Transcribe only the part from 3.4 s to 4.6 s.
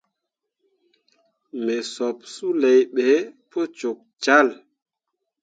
pu cok cahl.